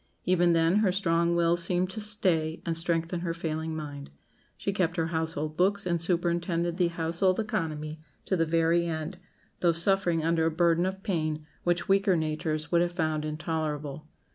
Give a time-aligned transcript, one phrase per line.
[0.25, 4.09] Even then her strong will seemed to stay and strengthen her failing mind.
[4.57, 9.19] She kept her household books and superintended the household economy to the very end,
[9.59, 14.07] though suffering under a burden of pain which weaker natures would have found intolerable.